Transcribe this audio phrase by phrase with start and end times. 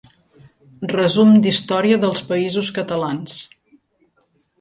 [0.91, 3.37] Resum d'Història dels països catalans.